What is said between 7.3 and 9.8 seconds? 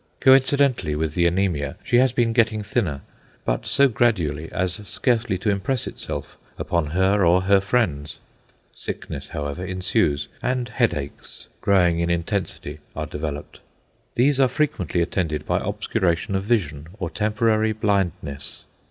her friends. Sickness, however,